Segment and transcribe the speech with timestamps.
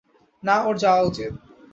[0.43, 1.31] না ওর যাওয়া উচিত।